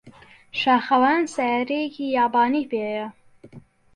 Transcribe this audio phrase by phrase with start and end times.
[0.59, 3.07] شاخەوان سەیارەیەکی یابانی پێیە.